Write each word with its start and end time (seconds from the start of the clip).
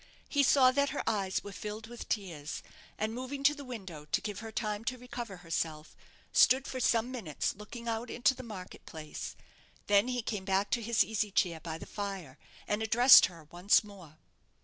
He 0.27 0.41
saw 0.41 0.71
that 0.71 0.89
her 0.89 1.07
eyes 1.07 1.43
were 1.43 1.51
filled 1.51 1.85
with 1.85 2.09
tears, 2.09 2.63
and 2.97 3.13
moving 3.13 3.43
to 3.43 3.53
the 3.53 3.63
window 3.63 4.05
to 4.05 4.19
give 4.19 4.39
her 4.39 4.51
time 4.51 4.83
to 4.85 4.97
recover 4.97 5.37
herself, 5.37 5.95
stood 6.33 6.65
for 6.67 6.79
some 6.79 7.11
minutes 7.11 7.53
looking 7.53 7.87
out 7.87 8.09
into 8.09 8.33
the 8.33 8.41
market 8.41 8.83
place. 8.87 9.35
Then 9.85 10.07
he 10.07 10.23
came 10.23 10.43
back 10.45 10.71
to 10.71 10.81
his 10.81 11.03
easy 11.03 11.29
chair 11.29 11.59
by 11.59 11.77
the 11.77 11.85
fire, 11.85 12.39
and 12.67 12.81
addressed 12.81 13.27
her 13.27 13.43
once 13.51 13.83
more. 13.83 14.17